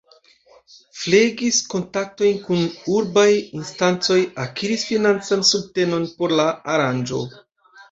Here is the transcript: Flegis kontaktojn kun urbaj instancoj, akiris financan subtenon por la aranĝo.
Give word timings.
Flegis 1.01 1.59
kontaktojn 1.73 2.39
kun 2.47 2.65
urbaj 2.95 3.27
instancoj, 3.59 4.19
akiris 4.47 4.89
financan 4.95 5.47
subtenon 5.53 6.11
por 6.19 6.37
la 6.43 6.51
aranĝo. 6.79 7.25